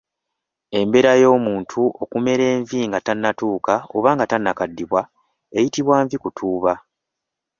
Embeera 0.79 1.11
y’omuntu 1.21 1.81
okumera 2.01 2.43
envi 2.55 2.79
nga 2.89 2.99
tannatuuka 3.05 3.73
oba 3.95 4.09
nga 4.15 4.25
tannakaddiwa 4.31 5.01
eyitibwa 5.57 5.95
nvi 6.03 6.17
kutuuba. 6.23 6.73